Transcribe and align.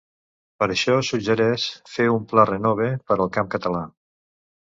Per 0.61 0.67
això, 0.75 0.95
suggereix 1.09 1.65
fer 1.97 2.07
un 2.15 2.25
‘Pla 2.33 2.47
renove’ 2.51 2.89
per 3.13 3.19
al 3.27 3.31
camp 3.37 3.53
català. 3.59 3.85